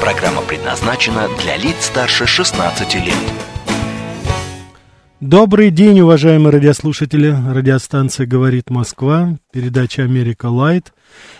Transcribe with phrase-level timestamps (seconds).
[0.00, 3.14] Программа предназначена для лиц старше 16 лет.
[5.20, 7.34] Добрый день, уважаемые радиослушатели.
[7.50, 10.92] Радиостанция «Говорит Москва», передача «Америка Лайт».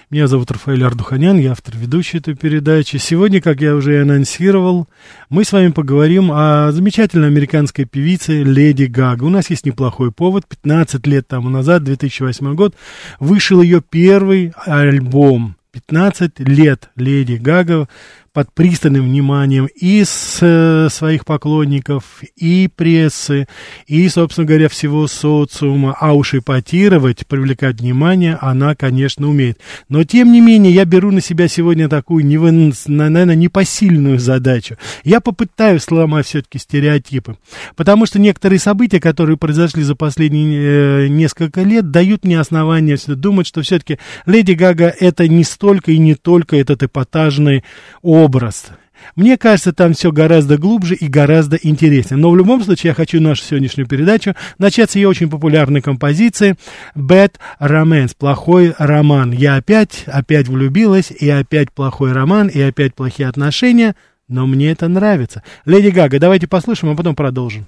[0.09, 2.97] Меня зовут Рафаэль Ардуханян, я автор ведущей этой передачи.
[2.97, 4.88] Сегодня, как я уже и анонсировал,
[5.28, 9.25] мы с вами поговорим о замечательной американской певице Леди Гага.
[9.25, 10.47] У нас есть неплохой повод.
[10.47, 12.75] 15 лет тому назад, 2008 год,
[13.20, 15.56] вышел ее первый альбом.
[15.73, 17.88] 15 лет Леди Гага
[18.37, 23.49] под пристальным вниманием и с э, своих поклонников, и прессы,
[23.87, 25.97] и, собственно говоря, всего социума.
[25.98, 29.59] А уж эпатировать, привлекать внимание она, конечно, умеет.
[29.89, 32.75] Но, тем не менее, я беру на себя сегодня такую, невын...
[32.89, 34.77] наверное, непосильную задачу.
[35.03, 37.39] Я попытаюсь сломать все-таки стереотипы.
[37.75, 43.47] Потому что некоторые события, которые произошли за последние э, несколько лет, дают мне основания думать,
[43.47, 47.65] что все-таки Леди Гага это не столько и не только этот эпатажный
[48.03, 48.66] образ, образ.
[49.14, 52.19] Мне кажется, там все гораздо глубже и гораздо интереснее.
[52.19, 56.56] Но в любом случае я хочу нашу сегодняшнюю передачу начать с ее очень популярной композиции
[56.97, 59.32] «Bad Romance»– «Плохой роман».
[59.32, 63.94] Я опять, опять влюбилась, и опять плохой роман, и опять плохие отношения,
[64.28, 65.42] но мне это нравится.
[65.64, 67.66] Леди Гага, давайте послушаем, а потом продолжим.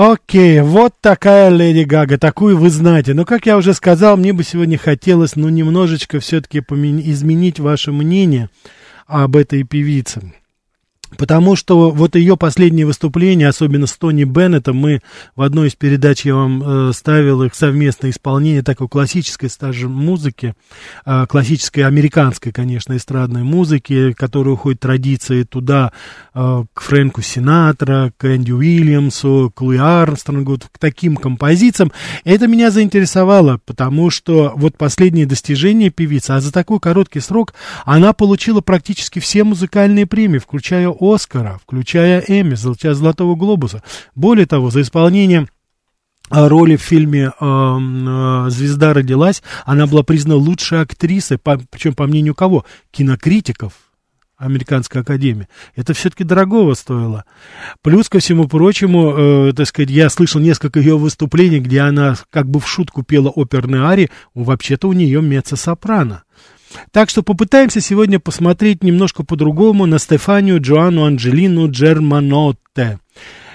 [0.00, 3.14] Окей, вот такая Леди Гага, такую вы знаете.
[3.14, 8.48] Но, как я уже сказал, мне бы сегодня хотелось, ну, немножечко все-таки изменить ваше мнение
[9.08, 10.32] об этой певице.
[11.16, 15.00] Потому что вот ее последние выступления, особенно с Тони Беннетом, мы
[15.36, 20.54] в одной из передач я вам э, ставил их совместное исполнение такой классической стажи музыки,
[21.06, 25.92] э, классической американской, конечно, эстрадной музыки, которая уходит традиции туда,
[26.34, 31.90] э, к Фрэнку Синатра, к Энди Уильямсу, к Луи Армстронгу, к таким композициям.
[32.24, 37.54] Это меня заинтересовало, потому что вот последние достижения певицы, а за такой короткий срок
[37.84, 43.82] она получила практически все музыкальные премии, включая Оскара, включая Эмми, Золотого Глобуса.
[44.14, 45.48] Более того, за исполнение
[46.30, 52.34] а, роли в фильме э, «Звезда родилась», она была признана лучшей актрисой, причем по мнению
[52.34, 52.64] кого?
[52.90, 53.72] Кинокритиков.
[54.38, 55.48] Американской академии.
[55.74, 57.24] Это все-таки дорогого стоило.
[57.82, 62.48] Плюс ко всему прочему, э, так сказать, я слышал несколько ее выступлений, где она как
[62.48, 66.22] бы в шутку пела оперные арии, вообще-то у нее меццо-сопрано.
[66.90, 72.98] Так что попытаемся сегодня посмотреть немножко по-другому на Стефанию Джоанну Анджелину Джерманотте.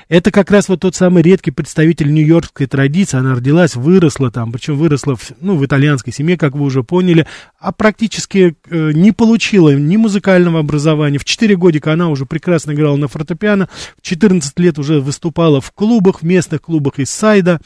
[0.10, 3.18] Это как раз вот тот самый редкий представитель нью-йоркской традиции.
[3.18, 7.25] Она родилась, выросла там, причем выросла в, ну, в итальянской семье, как вы уже поняли,
[7.60, 11.18] а практически э, не получила ни музыкального образования.
[11.18, 15.71] В 4 годика она уже прекрасно играла на фортепиано, в 14 лет уже выступала в
[15.71, 17.59] клубах, в местных клубах из Сайда.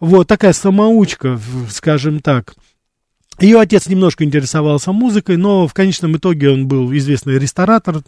[0.00, 1.40] Вот такая самоучка,
[1.70, 2.54] скажем так.
[3.40, 8.02] Ее отец немножко интересовался музыкой, но в конечном итоге он был известный ресторатор,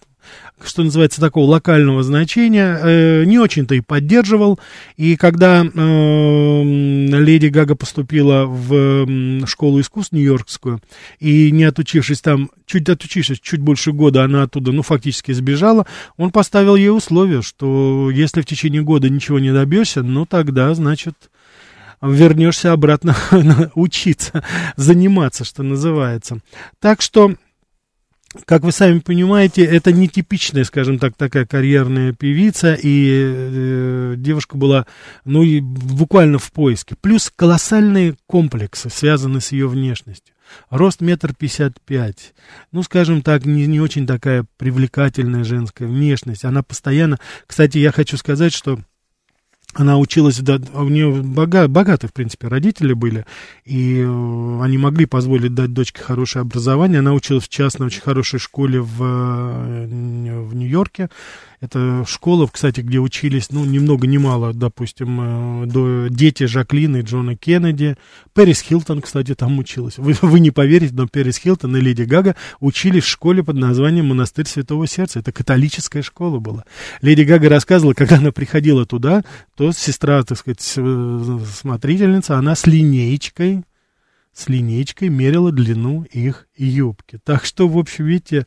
[0.65, 4.59] что называется, такого локального значения, э, не очень-то и поддерживал.
[4.97, 10.81] И когда э, леди Гага поступила в э, школу искусств нью-йоркскую,
[11.19, 16.31] и не отучившись там, чуть отучившись, чуть больше года, она оттуда, ну, фактически сбежала, он
[16.31, 21.15] поставил ей условие, что если в течение года ничего не добьешься, ну, тогда, значит,
[22.01, 23.17] вернешься обратно
[23.75, 24.43] учиться,
[24.77, 26.39] заниматься, что называется.
[26.81, 27.35] Так что
[28.45, 34.87] как вы сами понимаете, это нетипичная, скажем так, такая карьерная певица, и э, девушка была,
[35.25, 36.97] ну, и буквально в поиске.
[37.01, 40.35] Плюс колоссальные комплексы, связанные с ее внешностью.
[40.71, 42.35] Рост метр пятьдесят пять.
[42.73, 46.45] Ну, скажем так, не, не очень такая привлекательная женская внешность.
[46.45, 47.19] Она постоянно...
[47.47, 48.79] Кстати, я хочу сказать, что
[49.79, 53.27] она училась, у нее бога, богатые, в принципе, родители были,
[53.65, 57.01] и э, они могли позволить дать дочке хорошее образование.
[57.01, 61.11] Она училась в частной, очень хорошей школе в, э, в Нью-Йорке,
[61.61, 67.01] это школа, кстати, где учились, ну, ни много ни мало, допустим, э, до, дети Жаклины
[67.01, 67.97] Джона Кеннеди.
[68.35, 69.99] Пэрис Хилтон, кстати, там училась.
[69.99, 74.07] Вы, вы не поверите, но Пэрис Хилтон и Леди Гага учились в школе под названием
[74.07, 75.21] Монастырь Святого Сердца.
[75.21, 76.65] Это католическая школа была.
[77.01, 79.25] Леди Гага рассказывала, когда она приходила туда,
[79.57, 83.65] то сестра, так сказать, смотрительница, она с линеечкой
[84.37, 87.19] с линейкой мерила длину их юбки.
[87.25, 88.47] Так что, в общем, видите,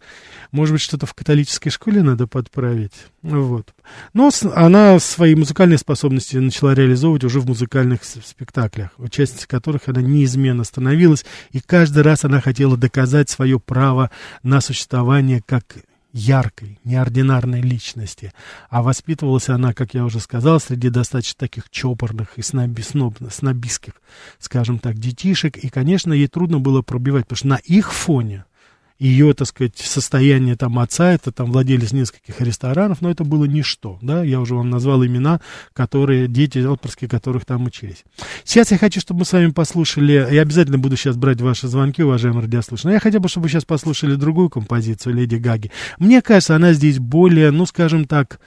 [0.52, 2.94] может быть, что-то в католической школе надо подправить.
[3.24, 3.74] Вот.
[4.14, 10.64] Но она свои музыкальные способности начала реализовывать уже в музыкальных спектаклях, участницей которых она неизменно
[10.64, 14.12] становилась, и каждый раз она хотела доказать свое право
[14.44, 15.66] на существование как
[16.12, 18.34] яркой, неординарной личности,
[18.70, 23.94] а воспитывалась она, как я уже сказал, среди достаточно таких чопорных и сноби, сноб, снобистских,
[24.40, 28.46] скажем так, детишек, и, конечно, ей трудно было пробивать, потому что на их фоне
[29.00, 33.98] ее, так сказать, состояние там отца, это там владелец нескольких ресторанов, но это было ничто,
[34.02, 35.40] да, я уже вам назвал имена,
[35.74, 38.04] которые, дети, отпрыски которых там учились.
[38.44, 42.04] Сейчас я хочу, чтобы мы с вами послушали, я обязательно буду сейчас брать ваши звонки,
[42.04, 45.72] уважаемые радиослушатели, но я хотел бы, чтобы вы сейчас послушали другую композицию Леди Гаги.
[45.98, 48.40] Мне кажется, она здесь более, ну, скажем так,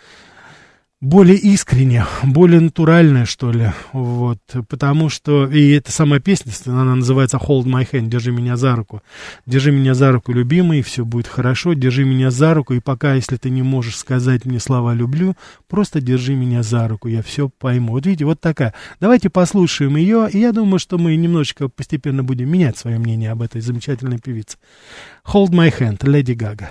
[1.02, 7.38] более искренне, более натуральное, что ли, вот, потому что, и эта самая песня, она называется
[7.38, 9.02] Hold My Hand, держи меня за руку,
[9.44, 13.37] держи меня за руку, любимый, все будет хорошо, держи меня за руку, и пока, если
[13.37, 15.35] ты не можешь сказать мне слова «люблю»,
[15.68, 17.94] просто держи меня за руку, я все пойму.
[17.94, 18.73] Вот видите, вот такая.
[19.00, 23.42] Давайте послушаем ее, и я думаю, что мы немножечко постепенно будем менять свое мнение об
[23.42, 24.56] этой замечательной певице.
[25.26, 26.71] Hold My Hand, Леди Гага.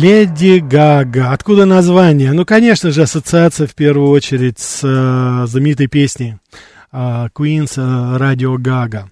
[0.00, 1.32] Леди Гага.
[1.32, 2.32] Откуда название?
[2.32, 6.36] Ну, конечно же, ассоциация в первую очередь с э, знаменитой песней
[6.92, 9.06] э, Queen's э, Radio Gaga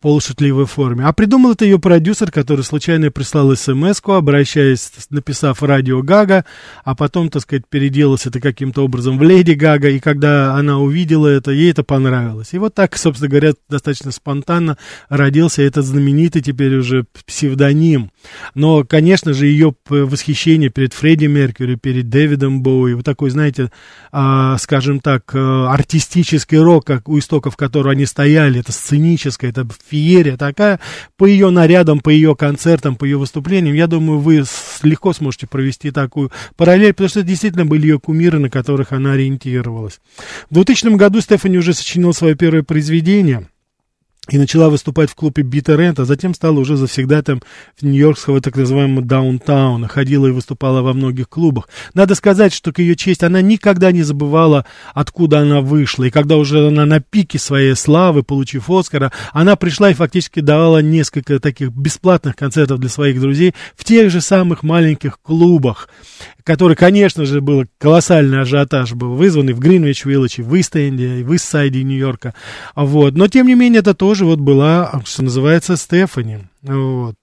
[0.00, 1.04] полушутливой форме.
[1.04, 6.44] А придумал это ее продюсер, который случайно прислал смс обращаясь, написав радио Гага,
[6.84, 11.26] а потом, так сказать, переделался это каким-то образом в Леди Гага, и когда она увидела
[11.26, 12.52] это, ей это понравилось.
[12.52, 14.78] И вот так, собственно говоря, достаточно спонтанно
[15.08, 18.10] родился этот знаменитый теперь уже псевдоним.
[18.54, 23.70] Но, конечно же, ее восхищение перед Фредди Меркьюри, перед Дэвидом Боуи, вот такой, знаете,
[24.12, 29.66] э, скажем так, э, артистический рок, как у истоков которого они стояли, это сценическое, это
[29.88, 30.80] феерия такая,
[31.16, 34.44] по ее нарядам, по ее концертам, по ее выступлениям, я думаю, вы
[34.82, 39.12] легко сможете провести такую параллель, потому что это действительно были ее кумиры, на которых она
[39.12, 40.00] ориентировалась.
[40.50, 43.48] В 2000 году Стефани уже сочинила свое первое произведение–
[44.28, 47.42] и начала выступать в клубе Биттер Энд, а затем стала уже завсегдатаем
[47.78, 51.68] в нью-йоркского так называемого даунтауна, ходила и выступала во многих клубах.
[51.94, 56.36] Надо сказать, что к ее честь она никогда не забывала, откуда она вышла, и когда
[56.36, 61.70] уже она на пике своей славы, получив Оскара, она пришла и фактически давала несколько таких
[61.70, 65.88] бесплатных концертов для своих друзей в тех же самых маленьких клубах,
[66.44, 72.34] который, конечно же, был колоссальный ажиотаж был вызванный в Гринвич-Виллидж, в Ист-Энде, в Ист-Сайде Нью-Йорка,
[72.74, 77.16] вот, но, тем не менее, это тоже вот была, что называется, Стефани, вот.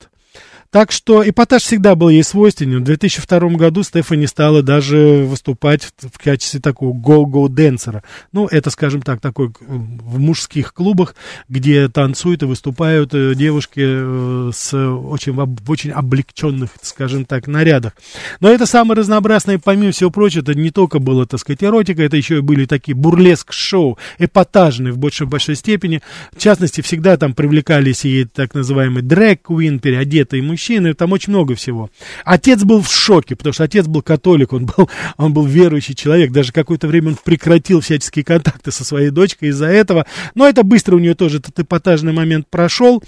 [0.76, 2.82] Так что эпатаж всегда был ей свойственен.
[2.82, 8.04] В 2002 году Стефани стала даже выступать в, качестве такого go-go-денсера.
[8.34, 11.16] Ну, это, скажем так, такой в мужских клубах,
[11.48, 17.94] где танцуют и выступают э, девушки э, с очень, в очень облегченных, скажем так, нарядах.
[18.42, 22.18] Но это самое разнообразное, помимо всего прочего, это не только было, так сказать, эротика, это
[22.18, 26.02] еще и были такие бурлеск-шоу, эпатажные в большой, большой степени.
[26.34, 31.56] В частности, всегда там привлекались и так называемый дрэк-квин, переодетые мужчины, мужчины, там очень много
[31.56, 31.90] всего.
[32.24, 36.32] Отец был в шоке, потому что отец был католик, он был, он был верующий человек,
[36.32, 40.96] даже какое-то время он прекратил всяческие контакты со своей дочкой из-за этого, но это быстро
[40.96, 43.04] у нее тоже этот эпатажный момент прошел,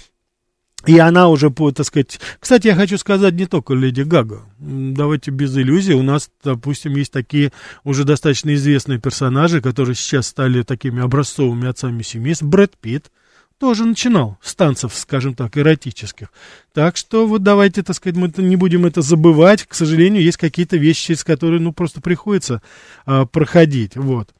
[0.86, 2.20] и она уже, так сказать...
[2.38, 4.42] Кстати, я хочу сказать не только Леди Гага.
[4.60, 5.94] Давайте без иллюзий.
[5.94, 7.50] У нас, допустим, есть такие
[7.82, 12.44] уже достаточно известные персонажи, которые сейчас стали такими образцовыми отцами семейств.
[12.44, 13.10] Брэд Питт,
[13.58, 16.32] тоже начинал с танцев, скажем так, эротических.
[16.72, 19.64] Так что вот давайте, так сказать, мы не будем это забывать.
[19.64, 22.62] К сожалению, есть какие-то вещи, через которые, ну, просто приходится
[23.04, 24.30] а, проходить, вот.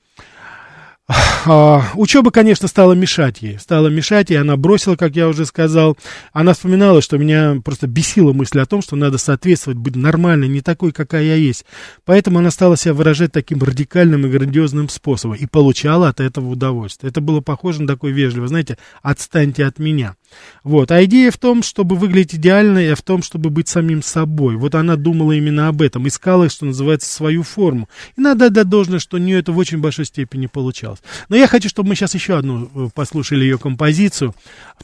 [1.46, 3.58] А, учеба, конечно, стала мешать ей.
[3.58, 5.96] Стала мешать ей, она бросила, как я уже сказал.
[6.32, 10.60] Она вспоминала, что меня просто бесила мысль о том, что надо соответствовать, быть нормальной, не
[10.60, 11.64] такой, какая я есть.
[12.04, 15.36] Поэтому она стала себя выражать таким радикальным и грандиозным способом.
[15.36, 17.10] И получала от этого удовольствие.
[17.10, 20.16] Это было похоже на такое вежливое, знаете, отстаньте от меня.
[20.64, 20.90] Вот.
[20.90, 24.56] А идея в том, чтобы выглядеть идеально, и в том, чтобы быть самим собой.
[24.56, 27.88] Вот она думала именно об этом, искала, что называется, свою форму.
[28.16, 31.00] И надо отдать должное, что у нее это в очень большой степени получалось.
[31.28, 34.34] Но я хочу, чтобы мы сейчас еще одну э, послушали ее композицию.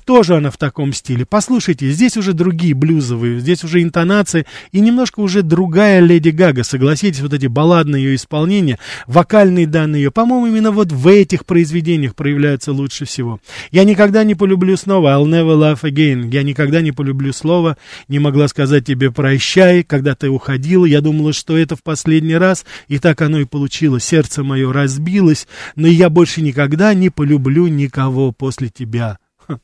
[0.04, 1.26] Тоже она в таком стиле.
[1.26, 6.64] Послушайте, здесь уже другие блюзовые, здесь уже интонации, и немножко уже другая Леди Гага.
[6.64, 12.14] Согласитесь, вот эти балладные ее исполнения, вокальные данные ее, по-моему, именно вот в этих произведениях
[12.14, 13.40] проявляются лучше всего.
[13.70, 16.31] Я никогда не полюблю снова I'll never love again.
[16.33, 17.77] Я никогда не полюблю слово,
[18.09, 20.85] не могла сказать тебе прощай, когда ты уходила.
[20.85, 24.05] Я думала, что это в последний раз, и так оно и получилось.
[24.05, 29.18] Сердце мое разбилось, но я больше никогда не полюблю никого после тебя.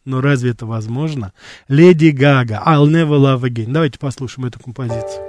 [0.04, 1.32] Но разве это возможно?
[1.68, 3.72] Леди Гага, I'll never love again.
[3.72, 5.24] Давайте послушаем эту композицию.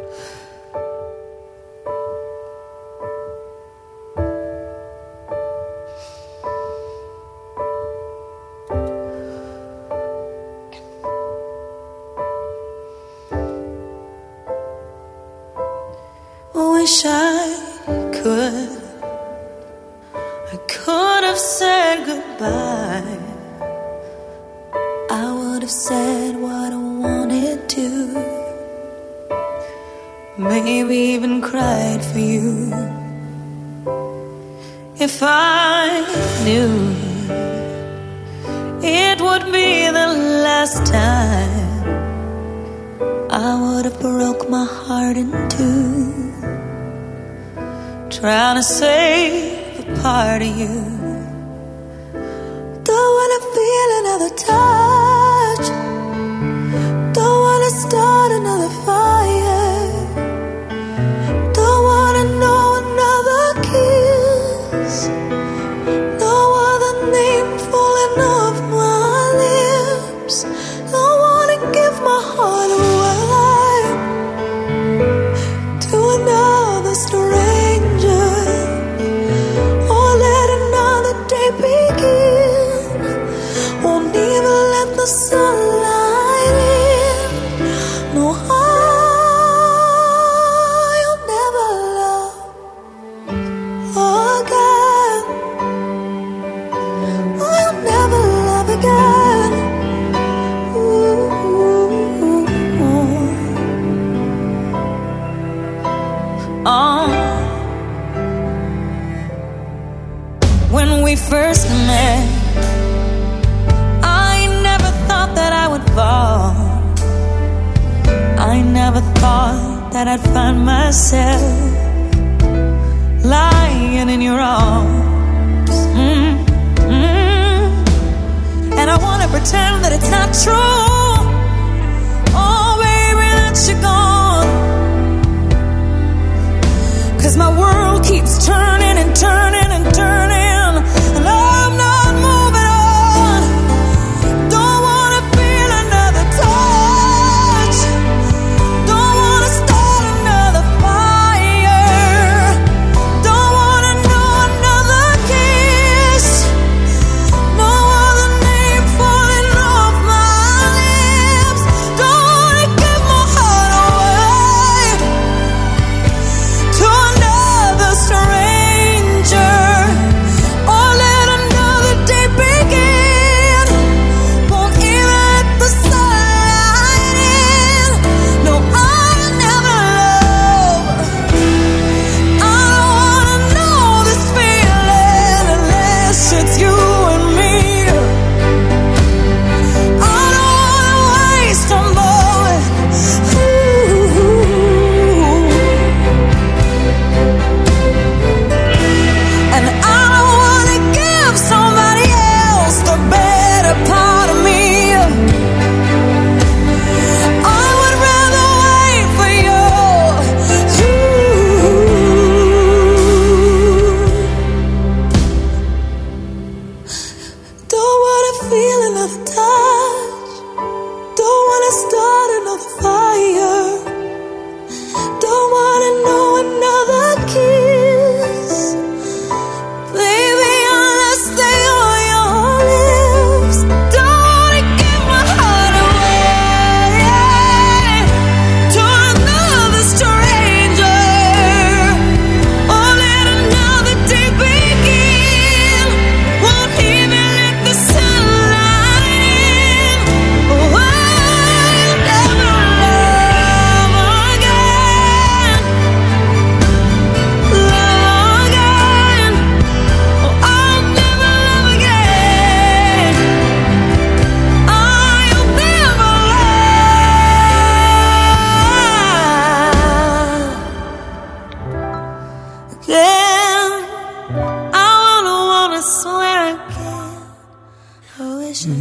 [30.74, 32.50] Maybe even cried for you.
[35.06, 35.84] If I
[36.46, 36.76] knew
[38.82, 40.10] it would be the
[40.48, 41.84] last time,
[43.48, 45.92] I would have broke my heart in two
[48.18, 50.78] trying to save a part of you.
[52.90, 55.66] Don't wanna feel another touch.
[57.18, 59.21] Don't wanna start another fire.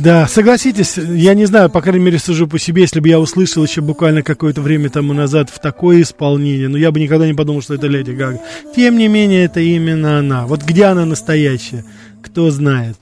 [0.01, 3.63] Да, согласитесь, я не знаю, по крайней мере, сужу по себе, если бы я услышал
[3.63, 7.61] еще буквально какое-то время тому назад в такое исполнение, но я бы никогда не подумал,
[7.61, 8.41] что это Леди Гага.
[8.75, 10.47] Тем не менее, это именно она.
[10.47, 11.85] Вот где она настоящая,
[12.23, 12.97] кто знает.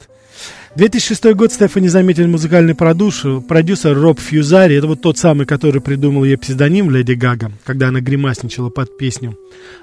[0.74, 4.76] 2006 год Стефани заметил музыкальный продюсер, продюсер Роб Фьюзари.
[4.76, 9.38] Это вот тот самый, который придумал ее псевдоним Леди Гага, когда она гримасничала под песню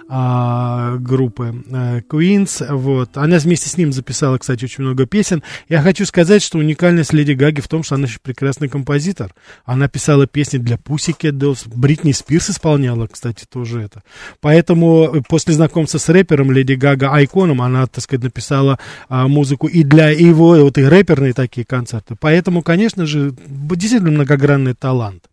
[0.07, 2.65] а, группы а, Queens.
[2.73, 3.17] Вот.
[3.17, 5.43] Она вместе с ним записала, кстати, очень много песен.
[5.69, 9.33] Я хочу сказать, что уникальность Леди Гаги в том, что она еще прекрасный композитор.
[9.65, 11.63] Она писала песни для Pussycat Dolls.
[11.65, 14.03] Бритни Спирс исполняла, кстати, тоже это.
[14.41, 19.83] Поэтому после знакомства с рэпером Леди Гага Айконом, она, так сказать, написала а, музыку и
[19.83, 22.15] для его, вот и рэперные такие концерты.
[22.19, 25.23] Поэтому, конечно же, действительно многогранный талант.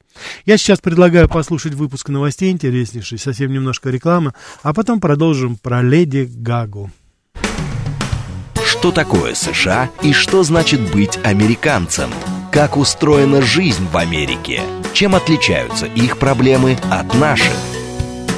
[0.44, 6.29] Я сейчас предлагаю послушать выпуск новостей интереснейший, совсем немножко рекламы, а потом продолжим про Леди
[6.31, 6.90] Гагу.
[8.64, 12.11] Что такое США и что значит быть американцем?
[12.51, 14.61] Как устроена жизнь в Америке?
[14.92, 17.55] Чем отличаются их проблемы от наших?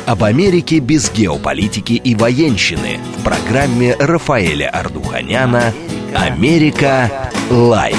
[0.07, 5.73] Об Америке без геополитики и военщины в программе Рафаэля Ардуханяна
[6.15, 7.31] «Америка.
[7.51, 7.97] Light».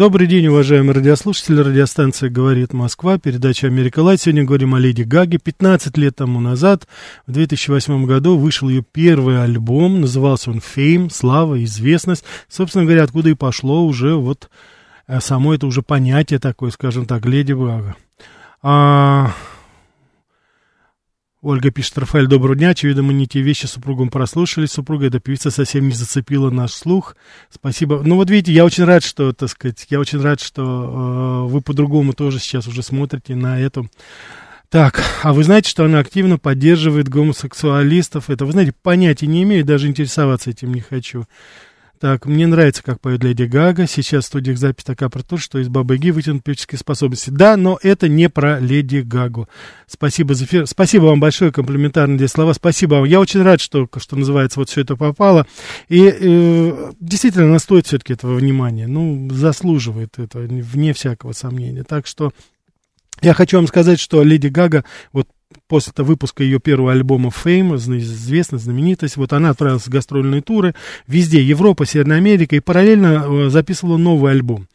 [0.00, 1.60] Добрый день, уважаемые радиослушатели.
[1.60, 4.18] Радиостанция «Говорит Москва», передача «Америка Light».
[4.18, 5.36] Сегодня говорим о Леди Гаге.
[5.36, 6.88] 15 лет тому назад,
[7.26, 10.00] в 2008 году, вышел ее первый альбом.
[10.00, 12.24] Назывался он «Fame», «Слава», «Известность».
[12.48, 14.48] Собственно говоря, откуда и пошло уже вот
[15.06, 17.94] э, само это уже понятие такое, скажем так, Леди Гага.
[18.62, 19.34] А...
[21.42, 22.70] Ольга пишет, Рафаэль, доброго дня.
[22.70, 24.66] Очевидно, мы не те вещи с супругом прослушали.
[24.66, 27.16] Супруга, эта певица совсем не зацепила наш слух.
[27.48, 28.02] Спасибо.
[28.04, 31.62] Ну вот видите, я очень рад, что, так сказать, я очень рад, что э, вы
[31.62, 33.88] по-другому тоже сейчас уже смотрите на эту.
[34.68, 38.28] Так, а вы знаете, что она активно поддерживает гомосексуалистов?
[38.28, 41.24] Это, вы знаете, понятия не имею, даже интересоваться этим не хочу.
[42.00, 43.86] Так, мне нравится, как поет Леди Гага.
[43.86, 47.28] Сейчас в студиях запись такая про то, что из Бабы Ги вытянут певческие способности.
[47.28, 49.50] Да, но это не про Леди Гагу.
[49.86, 50.66] Спасибо за эфир.
[50.66, 52.54] Спасибо вам большое, комплиментарные здесь слова.
[52.54, 53.04] Спасибо вам.
[53.04, 55.46] Я очень рад, что, что называется, вот все это попало.
[55.88, 58.86] И э, действительно, она стоит все-таки этого внимания.
[58.86, 61.84] Ну, заслуживает этого, вне всякого сомнения.
[61.84, 62.32] Так что
[63.20, 65.28] я хочу вам сказать, что Леди Гага, вот
[65.68, 70.74] после выпуска ее первого альбома Fame, известность, знаменитость, вот она отправилась в гастрольные туры
[71.06, 74.66] везде, Европа, Северная Америка, и параллельно э, записывала новый альбом.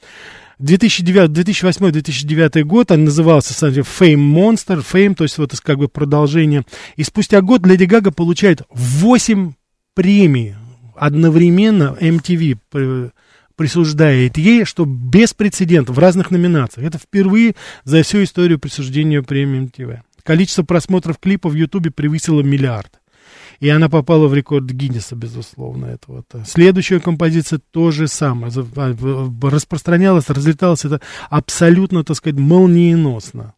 [0.60, 6.64] 2008-2009 год, он назывался, кстати, Fame Monster, Fame, то есть вот как бы продолжение.
[6.96, 9.52] И спустя год Леди Гага получает 8
[9.94, 10.56] премий
[10.96, 13.12] одновременно MTV
[13.56, 16.88] присуждает ей, что без прецедентов в разных номинациях.
[16.88, 20.00] Это впервые за всю историю присуждения премии MTV.
[20.26, 23.00] Количество просмотров клипа в Ютубе превысило миллиард.
[23.60, 25.86] И она попала в рекорд Гиннеса, безусловно.
[25.86, 26.26] Это вот.
[26.46, 28.52] Следующая композиция то же самое.
[28.76, 33.54] А, распространялась, разлеталась это абсолютно, так сказать, молниеносно.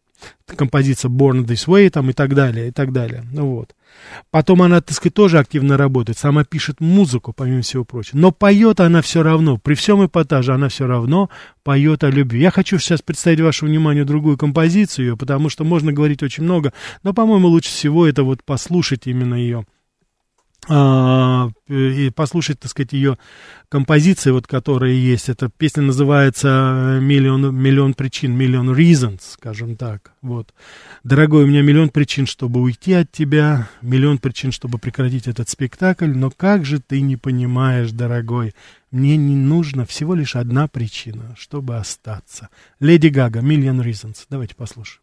[0.46, 3.24] Композиция Born This Way там и так далее, и так далее.
[3.32, 3.74] Ну вот.
[4.30, 8.18] Потом она, так сказать, тоже активно работает, сама пишет музыку, помимо всего прочего.
[8.18, 11.30] Но поет она все равно, при всем эпатаже она все равно
[11.62, 12.40] поет о любви.
[12.40, 17.12] Я хочу сейчас представить вашему вниманию другую композицию, потому что можно говорить очень много, но,
[17.12, 19.64] по-моему, лучше всего это вот послушать именно ее
[20.68, 23.18] и послушать, так сказать, ее
[23.68, 25.28] композиции, вот, которые есть.
[25.28, 30.12] Эта песня называется «Миллион, миллион причин», «Миллион reasons», скажем так.
[30.22, 30.52] Вот.
[31.04, 36.12] Дорогой, у меня миллион причин, чтобы уйти от тебя, миллион причин, чтобы прекратить этот спектакль,
[36.12, 38.54] но как же ты не понимаешь, дорогой,
[38.90, 42.48] мне не нужно всего лишь одна причина, чтобы остаться.
[42.80, 44.26] Леди Гага, «Million reasons».
[44.30, 45.02] Давайте послушаем.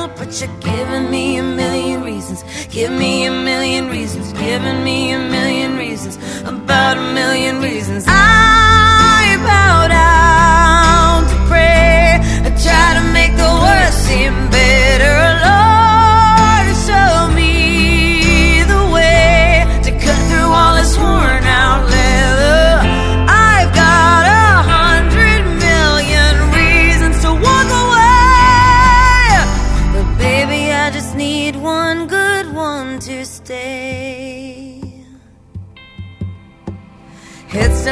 [0.21, 2.43] But you're giving me a million reasons.
[2.69, 4.33] Give me a million reasons.
[4.33, 6.17] Giving me a million reasons.
[6.45, 8.05] About a million reasons.
[8.07, 12.19] I bow down to pray.
[12.47, 15.15] I try to make the worst seem better.
[15.43, 15.70] Lord,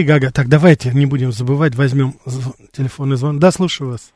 [0.00, 0.30] Леди Гага.
[0.30, 2.14] Так, давайте не будем забывать, возьмем
[2.72, 3.38] телефонный звон.
[3.38, 4.12] Да, слушаю вас.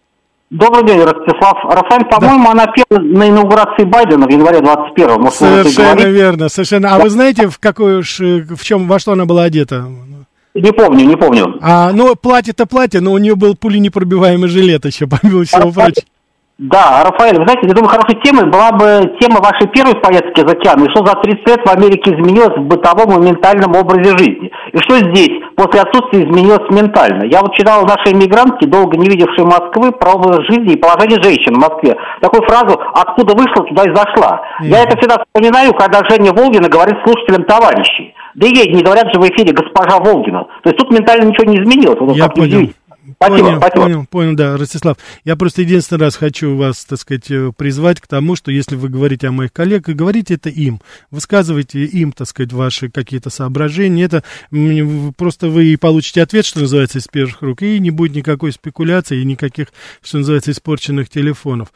[0.50, 1.56] Добрый день, Ростислав.
[1.64, 2.50] Рафаэль, по-моему, да.
[2.52, 5.18] она пела на инаугурации Байдена в январе 21-го.
[5.18, 6.94] Может, совершенно верно, совершенно.
[6.94, 7.04] А да.
[7.04, 9.86] вы знаете, в какой уж, в чем, во что она была одета?
[10.54, 11.58] Не помню, не помню.
[11.60, 16.04] А, ну, платье-то платье, но у нее был пуленепробиваемый жилет еще, помимо всего прочего.
[16.56, 20.54] Да, Рафаэль, вы знаете, я думаю, хорошей темой была бы тема вашей первой поездки за
[20.54, 24.52] океан, и что за 30 лет в Америке изменилось в бытовом и ментальном образе жизни.
[24.70, 27.24] И что здесь после отсутствия изменилось ментально.
[27.24, 31.54] Я вот читал наши иммигрантки, долго не видевшие Москвы, про образ жизни и положение женщин
[31.54, 31.96] в Москве.
[32.20, 34.40] Такую фразу «откуда вышла, туда и зашла».
[34.62, 34.66] Mm.
[34.66, 38.14] Я это всегда вспоминаю, когда Женя Волгина говорит слушателям товарищей.
[38.36, 40.44] Да и ей не говорят же в эфире госпожа Волгина.
[40.62, 41.98] То есть тут ментально ничего не изменилось.
[42.16, 42.68] Я понял.
[43.16, 43.82] Спасибо, понял, спасибо.
[43.82, 44.96] понял, понял, да, Ростислав.
[45.24, 48.88] Я просто единственный раз хочу вас, так сказать, э, призвать к тому, что если вы
[48.88, 54.04] говорите о моих коллегах, говорите это им, высказывайте им, так сказать, ваши какие-то соображения.
[54.04, 54.22] Это
[55.16, 59.24] просто вы получите ответ, что называется, из первых рук, и не будет никакой спекуляции и
[59.24, 59.68] никаких,
[60.02, 61.68] что называется, испорченных телефонов.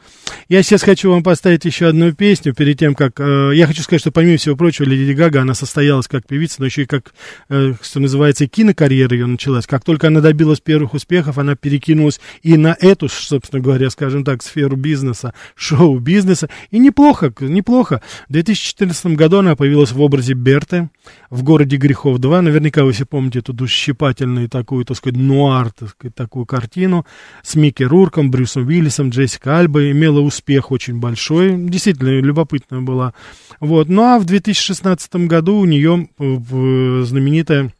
[0.47, 3.19] Я сейчас хочу вам поставить еще одну песню перед тем, как...
[3.19, 6.65] Э, я хочу сказать, что помимо всего прочего, Леди Гага, она состоялась как певица, но
[6.65, 7.13] еще и как,
[7.49, 9.65] э, что называется, кинокарьера ее началась.
[9.65, 14.43] Как только она добилась первых успехов, она перекинулась и на эту, собственно говоря, скажем так,
[14.43, 16.49] сферу бизнеса, шоу-бизнеса.
[16.71, 18.01] И неплохо, неплохо.
[18.27, 20.89] В 2014 году она появилась в образе Берты
[21.29, 22.41] в городе грехов 2.
[22.41, 27.05] Наверняка вы все помните эту душесчипательную такую, так сказать, нуар, так сказать, такую картину
[27.43, 29.91] с Микки Рурком, Брюсом Уиллисом, Джессика Альба.
[29.91, 31.55] Имела успех очень большой.
[31.57, 33.13] Действительно, любопытная была.
[33.59, 33.89] Вот.
[33.89, 37.73] Ну а в 2016 году у нее знаменитая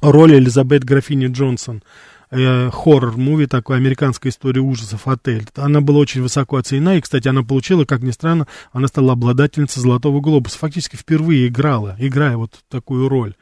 [0.00, 1.82] роль Элизабет Графини Джонсон
[2.30, 5.46] э, хоррор-муви, такой американская история ужасов «Отель».
[5.56, 9.82] Она была очень высоко оценена, и, кстати, она получила, как ни странно, она стала обладательницей
[9.82, 10.58] «Золотого глобуса».
[10.58, 13.34] Фактически впервые играла, играя вот такую роль.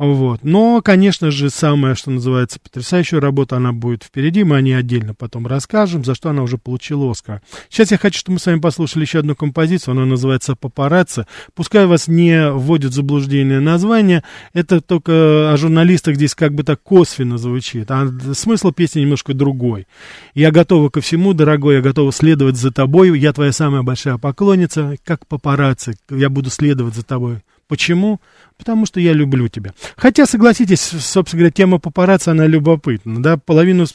[0.00, 0.42] Вот.
[0.42, 4.44] Но, конечно же, самая, что называется, потрясающая работа, она будет впереди.
[4.44, 7.42] Мы о ней отдельно потом расскажем, за что она уже получила Оскар.
[7.68, 9.92] Сейчас я хочу, чтобы мы с вами послушали еще одну композицию.
[9.92, 11.26] Она называется «Папарацци».
[11.54, 14.24] Пускай вас не вводит в заблуждение название.
[14.54, 17.90] Это только о журналистах здесь как бы так косвенно звучит.
[17.90, 19.86] А смысл песни немножко другой.
[20.32, 23.18] Я готова ко всему, дорогой, я готова следовать за тобой.
[23.18, 25.96] Я твоя самая большая поклонница, как папарацци.
[26.08, 27.42] Я буду следовать за тобой.
[27.70, 28.20] Почему?
[28.58, 29.72] Потому что я люблю тебя.
[29.96, 33.86] Хотя, согласитесь, собственно говоря, тема папарацци, она любопытна, да, половину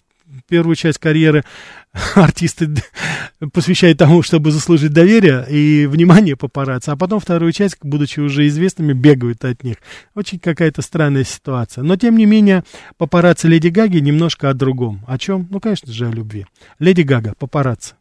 [0.48, 1.44] первую часть карьеры
[2.16, 2.74] артисты
[3.52, 8.94] посвящают тому, чтобы заслужить доверие и внимание папарацци, а потом вторую часть, будучи уже известными,
[8.94, 9.76] бегают от них.
[10.16, 11.84] Очень какая-то странная ситуация.
[11.84, 12.64] Но, тем не менее,
[12.98, 15.04] папарацци Леди Гаги немножко о другом.
[15.06, 15.50] О чем?
[15.52, 16.46] Ну, конечно же, о любви.
[16.80, 17.96] Леди Гага, папарацци.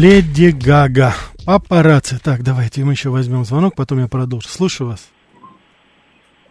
[0.00, 1.14] Леди Гага.
[1.46, 2.18] Папарацци.
[2.22, 4.46] Так, давайте мы еще возьмем звонок, потом я продолжу.
[4.46, 5.08] Слушаю вас.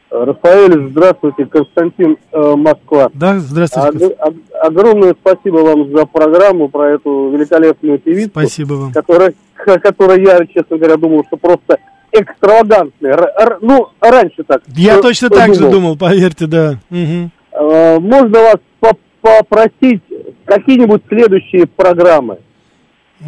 [0.09, 3.09] Рафаэль, здравствуйте, Константин, э, Москва.
[3.13, 4.07] Да, здравствуйте.
[4.07, 8.29] Ог- ог- огромное спасибо вам за программу, про эту великолепную певицу.
[8.31, 8.91] Спасибо вам.
[8.93, 11.77] Которая, которая я, честно говоря, думал, что просто
[12.13, 13.13] экстравагантная.
[13.13, 14.63] Р- ну, раньше так.
[14.75, 16.79] Я э, точно так же думал, поверьте, да.
[16.89, 17.29] Мгм.
[17.51, 20.01] Э, Можно вас по- попросить
[20.45, 22.39] какие-нибудь следующие программы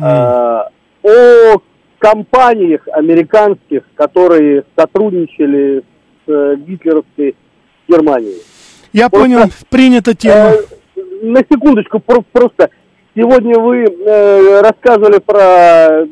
[0.01, 0.61] Э,
[1.03, 1.61] о
[1.99, 5.83] компаниях американских, которые сотрудничали
[6.25, 7.35] с э, гитлеровской
[7.87, 8.41] Германией.
[8.93, 10.51] Я просто, понял, принята тема.
[10.95, 12.69] Э, на секундочку, про- просто
[13.15, 16.05] сегодня вы э, рассказывали про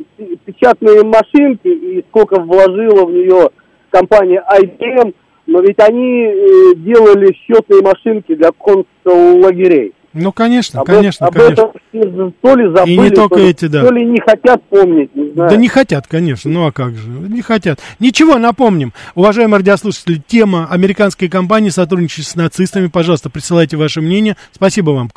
[0.45, 3.49] печатные машинки и сколько вложила в нее
[3.91, 5.13] компания IBM,
[5.45, 9.93] но ведь они э, делали счетные машинки для концлагерей.
[10.18, 11.72] Ну, конечно, Об, конечно, об конечно.
[11.91, 13.86] этом то ли забыли, И не только то, эти, да.
[13.86, 15.49] то ли не хотят помнить, не знаю.
[15.49, 17.82] Да не хотят, конечно, ну а как же, не хотят.
[17.99, 24.91] Ничего, напомним, уважаемые радиослушатели, тема американской компании сотрудничает с нацистами, пожалуйста, присылайте ваше мнение, спасибо
[24.91, 25.11] вам.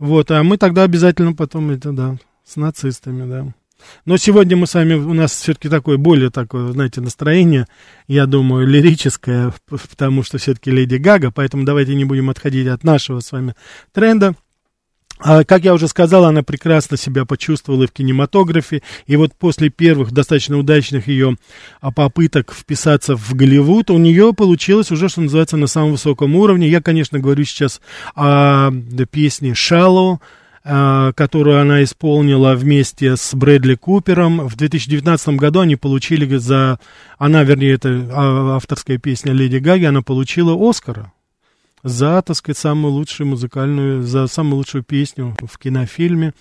[0.00, 3.46] Вот, а мы тогда обязательно потом это, да, с нацистами, да.
[4.04, 7.66] Но сегодня мы с вами, у нас все-таки такое, более такое, знаете, настроение,
[8.08, 13.20] я думаю, лирическое, потому что все-таки Леди Гага, поэтому давайте не будем отходить от нашего
[13.20, 13.54] с вами
[13.92, 14.34] тренда.
[15.24, 18.82] А, Как я уже сказал, она прекрасно себя почувствовала в кинематографе.
[19.06, 21.36] И вот после первых достаточно удачных ее
[21.80, 26.68] а, попыток вписаться в Голливуд, у нее получилось уже, что называется, на самом высоком уровне.
[26.68, 27.80] Я, конечно, говорю сейчас
[28.14, 28.70] о
[29.10, 30.18] песне «Shallow»,
[30.64, 34.46] которую она исполнила вместе с Брэдли Купером.
[34.46, 36.78] В 2019 году они получили за...
[37.18, 41.12] Она, вернее, это а, авторская песня Леди Гаги, она получила Оскара
[41.82, 46.32] за, так сказать, самую лучшую музыкальную, за самую лучшую песню в кинофильме.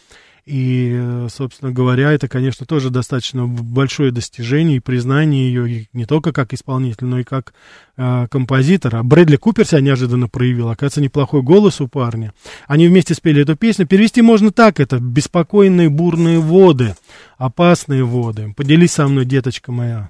[0.53, 6.51] И, собственно говоря, это, конечно, тоже достаточно большое достижение и признание ее не только как
[6.51, 7.53] исполнитель, но и как
[7.95, 9.01] э, композитора.
[9.01, 10.67] Брэдли Купер себя неожиданно проявил.
[10.67, 12.33] Оказывается, неплохой голос у парня.
[12.67, 13.87] Они вместе спели эту песню.
[13.87, 14.99] Перевести можно так это.
[14.99, 16.95] «Беспокойные бурные воды,
[17.37, 18.53] опасные воды».
[18.57, 20.09] Поделись со мной, деточка моя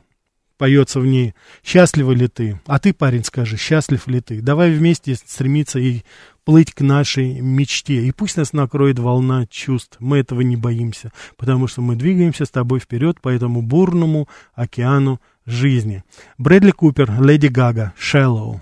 [0.61, 1.33] поется в ней
[1.63, 4.43] «Счастлива ли ты?» А ты, парень, скажи, счастлив ли ты?
[4.43, 6.03] Давай вместе стремиться и
[6.43, 8.05] плыть к нашей мечте.
[8.05, 9.97] И пусть нас накроет волна чувств.
[9.99, 15.19] Мы этого не боимся, потому что мы двигаемся с тобой вперед по этому бурному океану
[15.47, 16.03] жизни.
[16.37, 18.61] Брэдли Купер, Леди Гага, «Shallow».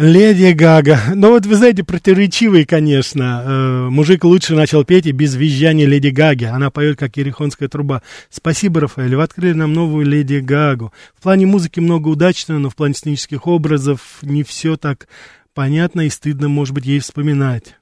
[0.00, 0.98] Леди Гага.
[1.14, 3.42] Ну вот вы знаете, противоречивый, конечно.
[3.44, 6.44] Э, мужик лучше начал петь и без визжания Леди Гаги.
[6.44, 8.00] Она поет, как ерехонская труба.
[8.30, 9.14] Спасибо, Рафаэль.
[9.14, 10.90] Вы открыли нам новую Леди Гагу.
[11.14, 15.06] В плане музыки много удачного, но в плане сценических образов не все так
[15.52, 17.74] понятно и стыдно, может быть, ей вспоминать.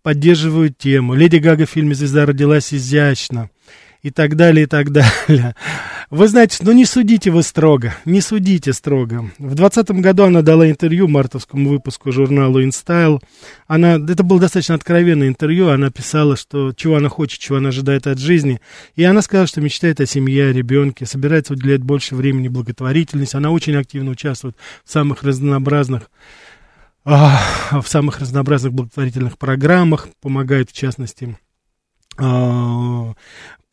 [0.00, 1.14] Поддерживаю тему.
[1.14, 3.50] Леди Гага в фильме «Звезда родилась изящно»
[4.04, 5.56] и так далее, и так далее.
[6.10, 9.30] Вы знаете, ну не судите вы строго, не судите строго.
[9.38, 13.20] В двадцатом году она дала интервью мартовскому выпуску журналу InStyle.
[13.66, 18.06] Она, это было достаточно откровенное интервью, она писала, что чего она хочет, чего она ожидает
[18.06, 18.60] от жизни.
[18.94, 23.36] И она сказала, что мечтает о семье, о ребенке, собирается уделять больше времени благотворительности.
[23.36, 26.10] Она очень активно участвует в самых разнообразных
[27.04, 31.43] в самых разнообразных благотворительных программах, помогает, в частности, а,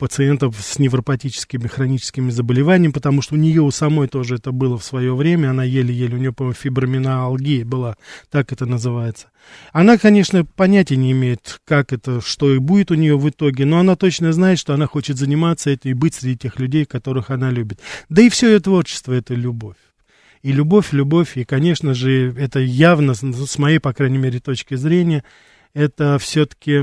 [0.01, 4.83] пациентов с невропатическими хроническими заболеваниями, потому что у нее у самой тоже это было в
[4.83, 7.97] свое время, она еле-еле, у нее, по-моему, фибромиалгия была,
[8.31, 9.27] так это называется.
[9.71, 13.77] Она, конечно, понятия не имеет, как это, что и будет у нее в итоге, но
[13.77, 17.51] она точно знает, что она хочет заниматься этим и быть среди тех людей, которых она
[17.51, 17.79] любит.
[18.09, 19.77] Да и все ее творчество— это любовь.
[20.41, 25.23] И любовь, любовь, и, конечно же, это явно, с моей, по крайней мере, точки зрения,
[25.73, 26.81] это все-таки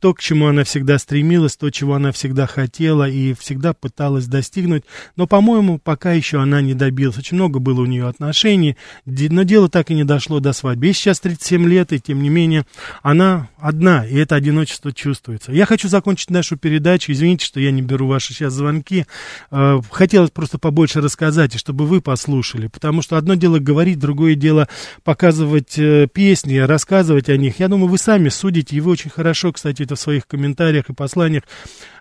[0.00, 4.84] то, к чему она всегда стремилась, то, чего она всегда хотела и всегда пыталась достигнуть.
[5.16, 7.18] Но, по-моему, пока еще она не добилась.
[7.18, 8.76] Очень много было у нее отношений,
[9.06, 10.86] но дело так и не дошло до свадьбы.
[10.86, 12.66] Ей сейчас 37 лет, и тем не менее
[13.02, 15.52] она одна, и это одиночество чувствуется.
[15.52, 17.12] Я хочу закончить нашу передачу.
[17.12, 19.06] Извините, что я не беру ваши сейчас звонки.
[19.50, 22.66] Э, хотелось просто побольше рассказать, и чтобы вы послушали.
[22.68, 24.68] Потому что одно дело говорить, другое дело
[25.04, 27.60] показывать э, песни, рассказывать о них.
[27.60, 30.94] Я думаю, вы сами судите, и вы очень хорошо, кстати, это в своих комментариях и
[30.94, 31.44] посланиях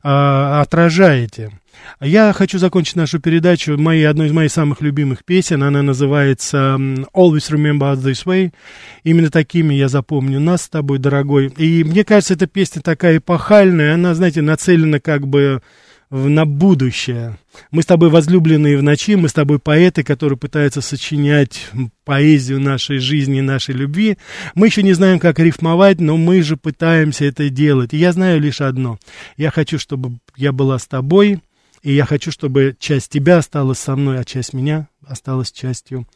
[0.04, 1.52] а, отражаете.
[2.02, 5.64] Я хочу закончить нашу передачу моей, одной из моих самых любимых песен.
[5.64, 6.76] Она называется
[7.14, 8.52] «Always Remember Us This Way».
[9.04, 11.48] Именно такими я запомню нас с тобой, дорогой.
[11.58, 13.94] И мне кажется, эта песня такая эпохальная.
[13.94, 15.62] Она, знаете, нацелена как бы
[16.10, 17.38] на будущее.
[17.72, 21.70] Мы с тобой возлюбленные в ночи, мы с тобой поэты, которые пытаются сочинять
[22.06, 24.18] поэзию нашей жизни, нашей любви.
[24.56, 27.94] Мы еще не знаем, как рифмовать, но мы же пытаемся это делать.
[27.94, 29.00] И я знаю лишь одно.
[29.36, 31.42] Я хочу, чтобы я была с тобой,
[31.84, 36.08] и я хочу, чтобы часть тебя осталась со мной, а часть меня осталась частью,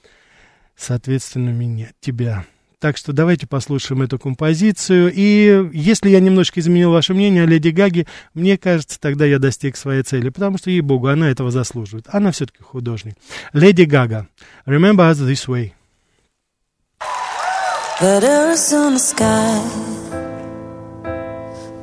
[0.75, 2.45] соответственно, меня, тебя.
[2.81, 5.11] Так что давайте послушаем эту композицию.
[5.13, 9.77] И если я немножко изменил ваше мнение о Леди Гаге, мне кажется, тогда я достиг
[9.77, 12.07] своей цели, потому что, ей-богу, она этого заслуживает.
[12.09, 13.13] Она все-таки художник.
[13.53, 14.27] Леди Гага.
[14.65, 15.73] Remember us this way.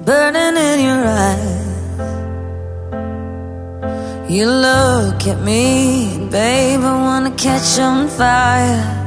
[0.05, 1.68] Burning in your eyes.
[4.28, 8.97] You look at me, babe, I wanna catch on fire.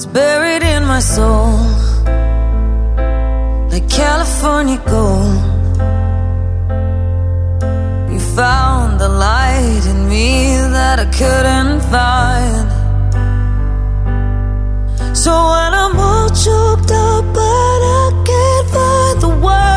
[0.00, 1.58] It's buried in my soul
[3.70, 5.42] like California gold.
[8.10, 12.68] You found the light in me that I couldn't find.
[15.14, 19.69] So when I'm all choked up, but I can't find the words.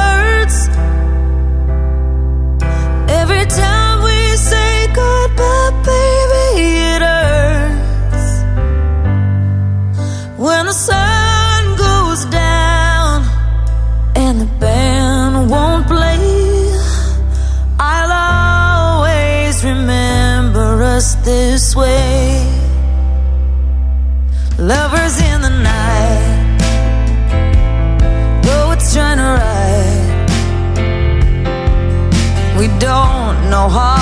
[33.64, 33.93] how hard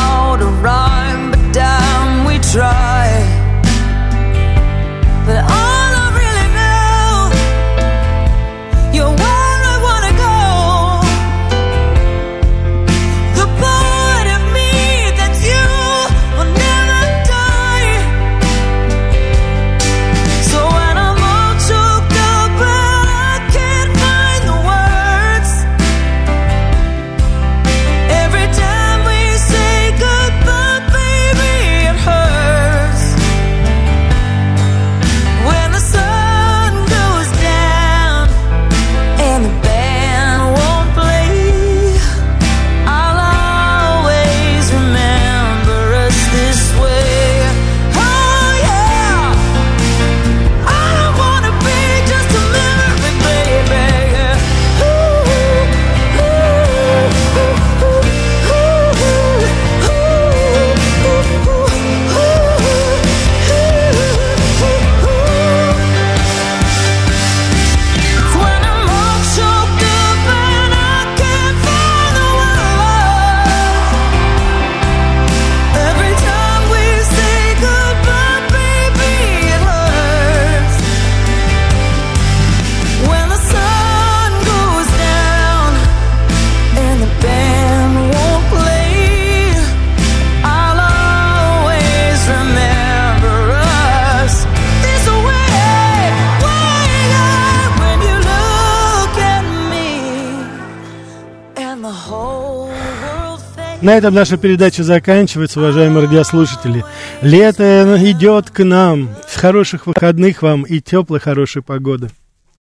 [103.82, 106.86] На этом наша передача заканчивается, уважаемые радиослушатели.
[107.24, 109.10] Лето идет к нам.
[109.34, 112.10] Хороших выходных вам и теплой хорошей погоды.